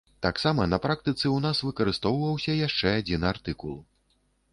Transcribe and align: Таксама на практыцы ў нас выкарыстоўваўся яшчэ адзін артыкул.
Таксама 0.25 0.63
на 0.69 0.77
практыцы 0.85 1.21
ў 1.31 1.37
нас 1.43 1.59
выкарыстоўваўся 1.67 2.55
яшчэ 2.61 2.95
адзін 3.03 3.29
артыкул. 3.33 3.77